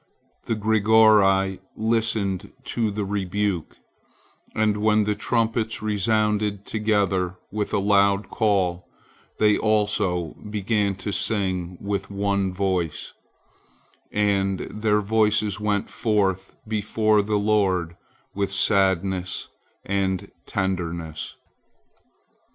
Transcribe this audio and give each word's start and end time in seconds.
The 0.45 0.55
Grigori 0.55 1.59
listened 1.75 2.51
to 2.63 2.89
the 2.89 3.05
rebuke, 3.05 3.77
and 4.55 4.77
when 4.77 5.03
the 5.03 5.13
trumpets 5.13 5.83
resounded 5.83 6.65
together 6.65 7.35
with 7.51 7.71
a 7.71 7.77
loud 7.77 8.31
call, 8.31 8.87
they 9.37 9.59
also 9.59 10.35
began 10.49 10.95
to 10.95 11.11
sing 11.11 11.77
with 11.79 12.09
one 12.09 12.51
voice, 12.51 13.13
and 14.11 14.61
their 14.73 15.01
voices 15.01 15.59
went 15.59 15.87
forth 15.87 16.55
before 16.67 17.21
the 17.21 17.37
Lord 17.37 17.95
with 18.33 18.51
sadness 18.51 19.49
and 19.85 20.31
tenderness. 20.47 21.35